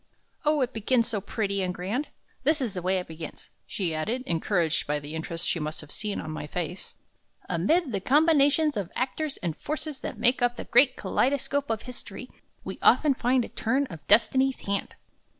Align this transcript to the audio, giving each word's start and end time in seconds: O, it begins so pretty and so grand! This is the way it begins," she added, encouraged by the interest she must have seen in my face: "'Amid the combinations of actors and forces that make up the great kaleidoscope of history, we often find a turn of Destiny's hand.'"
O, 0.45 0.61
it 0.61 0.73
begins 0.73 1.09
so 1.09 1.21
pretty 1.21 1.61
and 1.61 1.73
so 1.73 1.75
grand! 1.75 2.07
This 2.43 2.59
is 2.59 2.73
the 2.73 2.81
way 2.81 2.97
it 2.97 3.05
begins," 3.07 3.51
she 3.67 3.93
added, 3.93 4.23
encouraged 4.25 4.87
by 4.87 4.97
the 4.97 5.13
interest 5.13 5.47
she 5.47 5.59
must 5.59 5.79
have 5.79 5.91
seen 5.91 6.19
in 6.19 6.31
my 6.31 6.47
face: 6.47 6.95
"'Amid 7.47 7.91
the 7.91 7.99
combinations 7.99 8.75
of 8.75 8.91
actors 8.95 9.37
and 9.43 9.55
forces 9.55 9.99
that 9.99 10.17
make 10.17 10.41
up 10.41 10.55
the 10.55 10.63
great 10.65 10.95
kaleidoscope 10.95 11.69
of 11.69 11.83
history, 11.83 12.31
we 12.63 12.79
often 12.81 13.13
find 13.13 13.45
a 13.45 13.49
turn 13.49 13.85
of 13.91 13.99
Destiny's 14.07 14.61
hand.'" 14.61 14.95